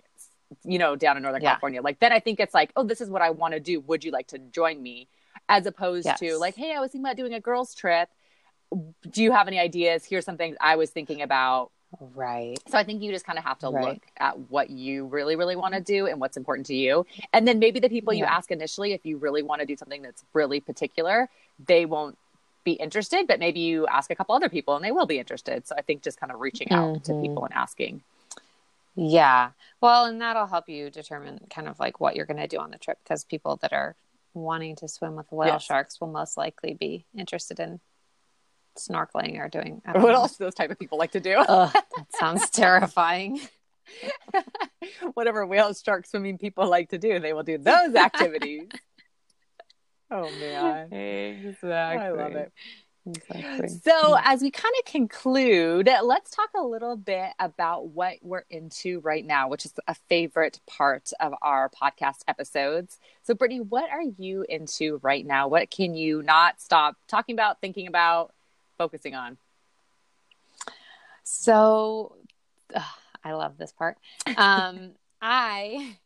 [0.64, 1.50] you know down in northern Yeah.
[1.50, 3.80] california like then i think it's like oh this is what i want to do
[3.80, 5.08] would you like to join me
[5.48, 8.08] as opposed to like hey i was thinking about doing a girls trip
[9.10, 10.04] do you have any ideas?
[10.04, 11.70] Here's some things I was thinking about.
[12.00, 12.58] Right.
[12.68, 13.84] So I think you just kind of have to Right.
[13.94, 17.06] look at what you really, really want to do and what's important to you.
[17.32, 20.02] And then maybe the people you ask initially, if you really want to do something
[20.02, 21.28] that's really particular,
[21.64, 22.18] they won't
[22.64, 25.64] be interested, but maybe you ask a couple other people and they will be interested.
[25.68, 27.20] So I think just kind of reaching out to Mhm.
[27.22, 28.02] people and asking.
[28.96, 29.50] Yeah.
[29.82, 32.70] Well, and that'll help you determine kind of like what you're going to do on
[32.70, 33.94] the trip because people that are
[34.34, 35.64] wanting to swim with whale Yes.
[35.64, 37.80] sharks will most likely be interested in
[38.78, 39.82] snorkeling or doing.
[39.86, 40.08] What know.
[40.12, 41.36] else do those type of people like to do?
[41.36, 43.40] Ugh, that sounds terrifying.
[45.14, 48.68] Whatever whale shark swimming people like to do, they will do those activities.
[50.10, 50.92] oh man.
[50.92, 52.04] Exactly.
[52.04, 52.52] I love it.
[53.06, 53.68] Exactly.
[53.68, 58.98] So, as we kind of conclude, let's talk a little bit about what we're into
[59.00, 62.98] right now, which is a favorite part of our podcast episodes.
[63.22, 65.46] So, Brittany, what are you into right now?
[65.46, 68.34] What can you not stop talking about, thinking about,
[68.76, 69.38] focusing on?
[71.22, 72.16] So,
[72.74, 72.82] ugh,
[73.22, 73.98] I love this part.
[74.36, 74.92] Um,
[75.22, 75.96] I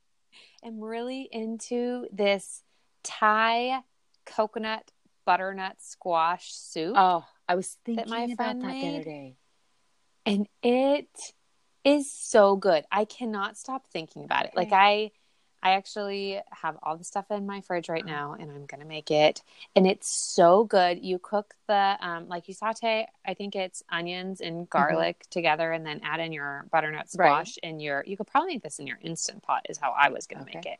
[0.63, 2.63] am really into this
[3.03, 3.81] Thai
[4.27, 4.91] coconut
[5.31, 9.37] butternut squash soup, Oh, I was thinking That my about friend that the other day.
[10.27, 11.35] and it
[11.85, 12.85] is so good.
[12.91, 14.53] I cannot stop thinking about it.
[14.55, 15.13] Like I,
[15.63, 19.11] I actually have all the stuff in my fridge right now, and I'm gonna make
[19.11, 19.43] it.
[19.77, 21.03] And it's so good.
[21.05, 23.07] You cook the um, like you saute.
[23.27, 27.21] I think it's onions and garlic together, and then add in your butternut Mm-hmm.
[27.21, 27.29] Right.
[27.47, 28.03] squash and your.
[28.07, 29.67] You could probably make this in your instant pot.
[29.69, 30.79] Is how I was gonna make it.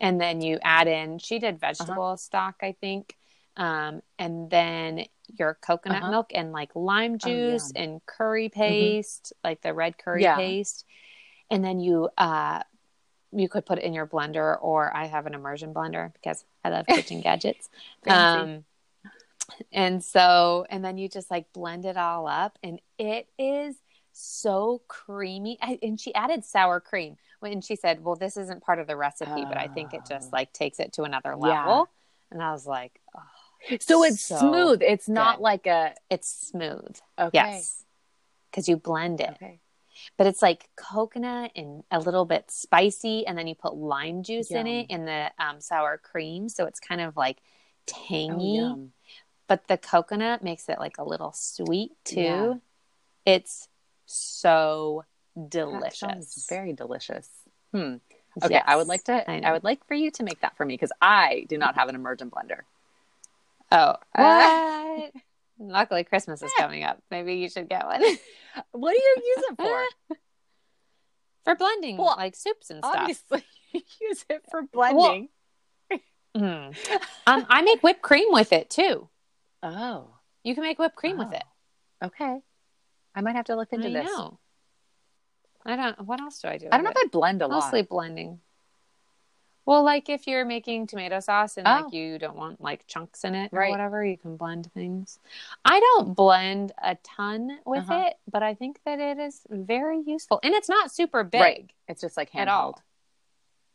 [0.00, 1.18] And then you add in.
[1.18, 3.16] She did vegetable stock, I think.
[3.58, 5.04] Um, and then
[5.36, 6.10] your coconut Uh-huh.
[6.12, 7.84] milk and like lime Oh, juice yum.
[7.84, 10.36] and curry paste, like the red curry Yeah.
[10.36, 10.84] paste.
[11.50, 12.62] And then you uh
[13.32, 16.70] you could put it in your blender or I have an immersion blender because I
[16.70, 17.68] love kitchen gadgets.
[18.06, 18.64] Um
[19.72, 23.76] and so and then you just like blend it all up and it is
[24.12, 28.78] so creamy I, and she added sour cream when she said well this isn't part
[28.78, 30.36] of the recipe but i think it just Oh.
[30.36, 31.64] like takes it to another Yeah.
[31.64, 31.90] level
[32.30, 33.20] and i was like oh,
[33.80, 34.82] So it's So smooth.
[34.82, 35.42] It's not good.
[35.42, 37.30] like a it's smooth okay.
[37.32, 37.84] yes
[38.50, 39.60] because you blend it Okay.
[40.16, 44.50] but it's like coconut and a little bit spicy and then you put lime juice
[44.50, 47.38] in it and the um, sour cream so it's kind of like
[47.90, 48.92] Oh, tangy yum.
[49.46, 52.54] but the coconut makes it like a little sweet too Yeah.
[53.26, 53.68] it's
[54.06, 55.04] so
[55.48, 57.28] delicious very delicious.
[57.72, 57.96] Hmm.
[58.42, 59.28] Okay, I would like to.
[59.30, 61.74] I I, would like for you to make that for me because I do not
[61.74, 62.60] have an immersion blender.
[63.72, 65.08] Oh Uh,
[65.58, 68.02] luckily christmas is coming up maybe you should get one
[68.72, 70.16] What do you use it for?
[71.44, 75.28] for blending Well, like soups and stuff Obviously, you use it for blending.
[76.36, 76.76] Mhm.
[77.26, 79.08] um, i make whipped cream with it too
[79.62, 80.08] oh,
[80.44, 81.44] you can make whipped cream with Oh, it
[82.06, 82.40] okay.
[83.14, 84.06] I might have to look into I this.
[84.06, 84.38] know.
[85.66, 86.00] I don't.
[86.06, 86.66] What else do I do?
[86.70, 87.48] I don't know with if I blend a it?
[87.48, 87.56] lot.
[87.56, 88.38] Mostly blending.
[89.68, 91.70] Well, like if you're making tomato sauce and Oh.
[91.82, 95.18] like you don't want like chunks in it or whatever, you can blend things.
[95.62, 98.04] I don't blend a ton with Uh-huh.
[98.06, 101.70] it, but I think that it is very useful, and it's not super big Right.
[101.86, 102.40] It's just like handheld.
[102.40, 102.82] at all.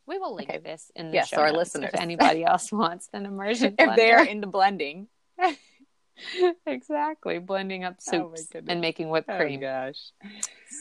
[0.06, 0.58] We will link Okay.
[0.58, 1.90] this in the Yes, show our notes listeners.
[1.94, 5.06] if anybody else wants an immersion If they're into blending.
[6.66, 8.72] exactly blending up Oh soups goodness.
[8.72, 9.60] and making whipped Oh cream.
[9.60, 10.10] gosh.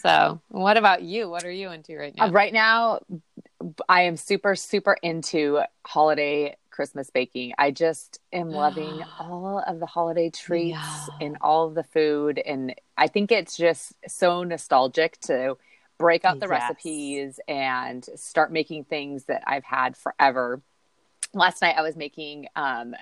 [0.02, 1.30] So, what about you?
[1.30, 2.26] What are you into right now?
[2.26, 3.00] Uh, right now,
[3.88, 7.54] I am super, super into holiday Christmas baking.
[7.58, 11.26] I just am loving all of the holiday treats Yeah.
[11.26, 12.40] and all of the food.
[12.40, 15.58] And I think it's just so nostalgic to
[15.98, 16.50] break out the Yes.
[16.50, 20.62] recipes and start making things that I've had forever.
[21.34, 22.96] Last night, I was making um,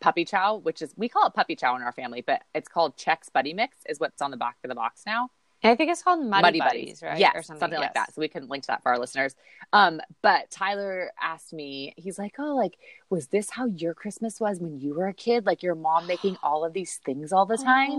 [0.00, 2.96] puppy chow, which is, we call it puppy chow in our family, but it's called
[2.96, 5.30] Chex Buddy Mix, is what's on the back of the box now.
[5.64, 7.18] I think it's called Muddy, Buddies, right?
[7.18, 8.12] Yes, or something, something, like that.
[8.14, 9.34] So we can link to that for our listeners.
[9.72, 12.78] Um, but Tyler asked me, he's like, "Oh, like,
[13.10, 15.46] was this how your Christmas was when you were a kid?
[15.46, 17.92] Like your mom making all of these things all the time?"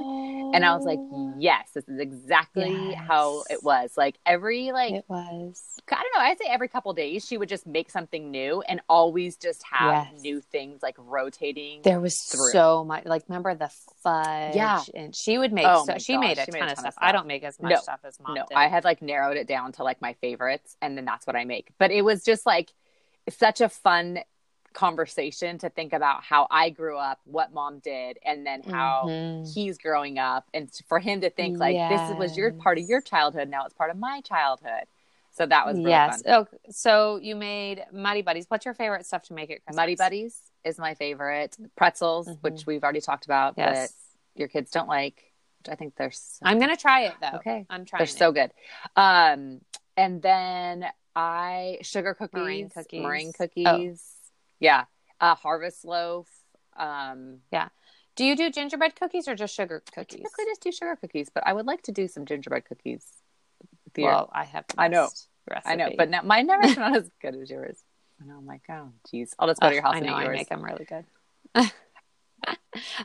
[0.54, 3.00] And I was like, Oh, "Yes, this is exactly Yes.
[3.08, 3.96] how it was.
[3.98, 5.64] Like every like it was.
[5.92, 8.82] I don't know, I'd say every couple days she would just make something new and
[8.90, 10.22] always just have Yes.
[10.22, 11.82] new things like rotating.
[11.84, 12.52] There was through.
[12.52, 13.06] so much.
[13.06, 13.70] Like, remember the
[14.02, 14.56] fudge?
[14.56, 14.82] Yeah.
[14.94, 15.66] and she would make.
[15.68, 16.96] Oh so she gosh, made a she ton of stuff.
[16.98, 17.76] I don't make as much No.
[17.78, 18.56] stuff as mom no, did.
[18.56, 21.46] I had like narrowed it down to like my favorites, and then that's what I
[21.46, 21.70] make.
[21.78, 22.72] But it was just like
[23.30, 24.20] such a fun
[24.74, 29.54] conversation to think about how I grew up, what mom did, and then how Mhm.
[29.54, 33.00] he's growing up, and for him to think like this was your part of your
[33.02, 34.86] childhood, now it's part of my childhood.
[35.32, 36.22] So that was really yes.
[36.24, 36.34] fun.
[36.34, 38.46] Oh, so you made Muddy Buddies.
[38.50, 39.76] What's your favorite stuff to make at Christmas?
[39.76, 41.58] Muddy Buddies is my favorite.
[41.76, 42.42] Pretzels, Mhm.
[42.42, 43.96] which we've already talked about, Yes.
[44.36, 45.33] your kids don't like.
[45.70, 46.12] I think they're.
[46.12, 47.38] So, I'm gonna try it though.
[47.38, 47.66] Okay.
[47.70, 48.00] I'm trying.
[48.00, 48.52] they're so good.
[48.96, 49.62] Um,
[49.98, 53.02] and then I sugar cookies, Meringue cookies.
[53.02, 53.38] meringue Oh.
[53.38, 54.04] cookies.
[54.60, 54.86] Yeah,
[55.20, 56.28] uh, harvest loaf.
[56.78, 57.70] Um, yeah.
[58.16, 60.18] Do you do gingerbread cookies or just sugar I cookies?
[60.20, 63.06] typically just do sugar cookies, but I would like to do some gingerbread cookies.
[63.98, 64.66] your- Well, I have.
[64.78, 65.10] I know.
[65.50, 65.72] Recipe.
[65.72, 67.78] I know, but now, mine never not as good as yours.
[68.22, 70.26] And I'm like, oh, geez, I'll just go to your house I and know eat
[70.28, 71.06] I make them really good.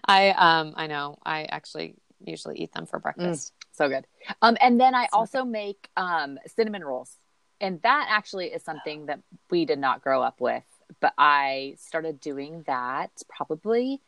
[0.04, 3.52] I um I know I actually usually eat them for breakfast.
[3.72, 4.06] So good.
[4.42, 7.16] Um, and then I So also make um cinnamon rolls,
[7.60, 10.64] and that actually is something that we did not grow up with,
[11.00, 14.00] but I started doing that probably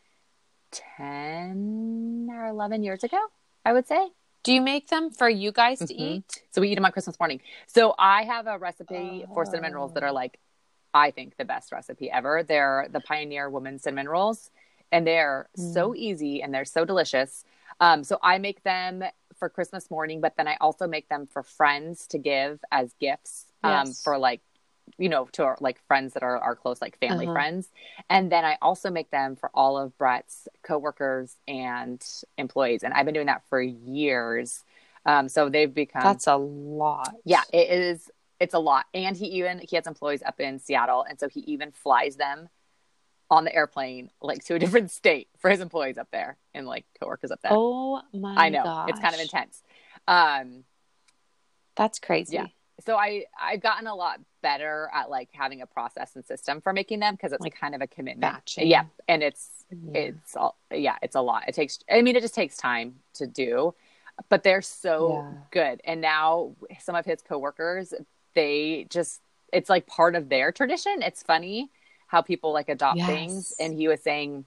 [0.71, 3.19] ten or eleven years ago.
[3.65, 4.09] I would say.
[4.43, 5.99] Do you make them for you guys to Mhm.
[5.99, 6.43] eat?
[6.49, 7.41] So we eat them on Christmas morning.
[7.67, 10.39] So I have a recipe for cinnamon rolls that are like,
[10.95, 12.41] I think the best recipe ever.
[12.41, 14.49] They're the Pioneer Woman cinnamon rolls,
[14.91, 17.45] and they're so easy and they're so delicious.
[17.81, 19.03] Um, so I make them
[19.37, 23.47] for Christmas morning, but then I also make them for friends to give as gifts
[23.63, 24.01] um, Yes.
[24.03, 24.41] for like,
[24.99, 27.33] you know, to our, like friends that are our close, like family Uh-huh.
[27.33, 27.69] friends.
[28.09, 32.05] And then I also make them for all of Brett's coworkers and
[32.37, 32.83] employees.
[32.83, 34.63] And I've been doing that for years.
[35.05, 37.15] Um, so they've become That's a lot.
[37.25, 38.09] yeah, it is.
[38.39, 41.41] It's a lot, and he even he has employees up in Seattle, and so he
[41.41, 42.49] even flies them
[43.31, 46.85] on the airplane like to a different state for his employees up there and like
[46.99, 47.53] coworkers up there.
[47.55, 48.35] Oh my!
[48.35, 49.63] I know it's kind of intense.
[50.07, 50.65] Um,
[51.75, 52.35] That's crazy.
[52.35, 52.47] Yeah.
[52.85, 56.73] so I I've gotten a lot better at like having a process and system for
[56.73, 58.21] making them because it's Like kind of a commitment.
[58.33, 58.67] batching.
[58.67, 59.99] Yeah, and it's Yeah.
[60.01, 61.47] it's all yeah it's a lot.
[61.47, 63.73] It takes I mean it just takes time to do,
[64.27, 65.33] but they're so Yeah.
[65.51, 65.81] good.
[65.85, 67.93] And now some of his coworkers
[68.33, 69.21] they just
[69.53, 71.01] it's like part of their tradition.
[71.01, 71.69] It's funny
[72.11, 73.07] how people like adopt Yes.
[73.07, 73.53] things.
[73.59, 74.43] And he was saying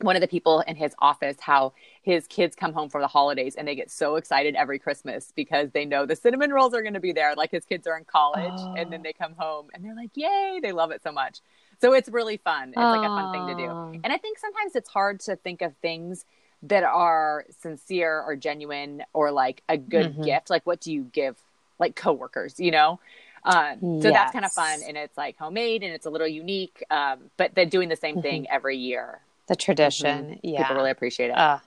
[0.00, 3.54] one of the people in his office how his kids come home for the holidays
[3.54, 6.94] and they get so excited every Christmas because they know the cinnamon rolls are going
[6.94, 7.34] to be there.
[7.34, 9.02] Like his kids are in college and then Oh.
[9.02, 11.40] they come home and they're like, yay, they love it so much.
[11.80, 12.74] So it's really fun.
[12.76, 13.72] It's like a fun thing to do.
[14.02, 16.24] And I think sometimes it's hard to think of things
[16.64, 20.24] that are sincere or genuine or like a good Mhm.
[20.24, 20.50] gift.
[20.50, 21.36] Like, what do you give
[21.78, 23.00] like coworkers, you know?
[23.44, 26.82] Um, so that's kind of fun and it's like homemade and it's a little unique.
[26.90, 29.20] Um, but they're doing the same thing every year.
[29.48, 30.40] The tradition.
[30.42, 30.52] Yeah.
[30.52, 30.62] Mm-hmm.
[30.62, 31.36] People really appreciate it.
[31.36, 31.58] Uh,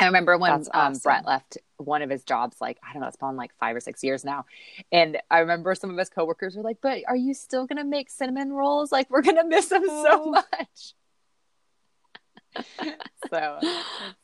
[0.00, 1.00] I remember when um, awesome.
[1.02, 3.80] Brett left one of his jobs, like, I don't know, it's been like five or
[3.80, 4.46] six years now.
[4.92, 7.84] And I remember some of his coworkers were like, but are you still going to
[7.84, 8.92] make cinnamon rolls?
[8.92, 10.30] Like, we're going to miss them so Oh.
[10.30, 10.94] much.
[13.30, 13.60] so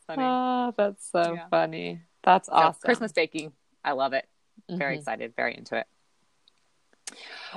[0.07, 0.23] funny.
[0.25, 1.49] oh, that's so Yeah.
[1.51, 2.01] funny.
[2.23, 2.81] That's So, awesome.
[2.83, 3.53] Christmas baking.
[3.85, 4.27] I love it.
[4.71, 4.99] Very Mhm.
[5.01, 5.87] excited, very into it.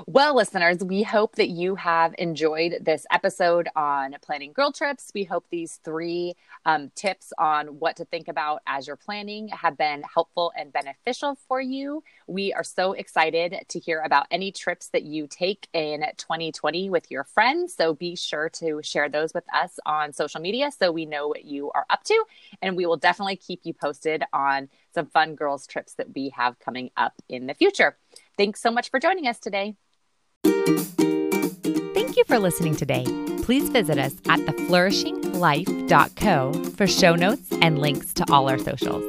[0.06, 5.12] Well, listeners, we hope that you have enjoyed this episode on planning girl trips.
[5.16, 9.78] We hope these three um, tips on what to think about as you're planning have
[9.78, 12.04] been helpful and beneficial for you.
[12.28, 17.10] We are so excited to hear about any trips that you take in 2020 with
[17.10, 17.74] your friends.
[17.74, 21.46] So be sure to share those with us on social media so we know what
[21.46, 22.24] you are up to.
[22.62, 26.60] And we will definitely keep you posted on some fun girls' trips that we have
[26.60, 27.98] coming up in the future.
[28.38, 29.76] Thanks so much for joining us today.
[30.44, 33.06] Thank you for listening today.
[33.42, 39.04] Please visit us at theflourishinglife.co for show notes and links to all our socials.